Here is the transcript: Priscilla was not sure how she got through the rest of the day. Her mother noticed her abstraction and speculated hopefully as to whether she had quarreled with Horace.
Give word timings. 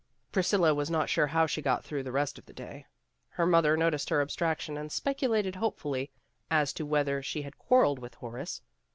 Priscilla 0.31 0.73
was 0.73 0.89
not 0.89 1.09
sure 1.09 1.27
how 1.27 1.45
she 1.45 1.61
got 1.61 1.85
through 1.85 2.01
the 2.01 2.11
rest 2.11 2.39
of 2.39 2.45
the 2.47 2.53
day. 2.53 2.87
Her 3.29 3.45
mother 3.45 3.77
noticed 3.77 4.09
her 4.09 4.19
abstraction 4.19 4.75
and 4.75 4.91
speculated 4.91 5.57
hopefully 5.57 6.09
as 6.49 6.73
to 6.73 6.87
whether 6.87 7.21
she 7.21 7.43
had 7.43 7.59
quarreled 7.59 7.99
with 7.99 8.15
Horace. 8.15 8.63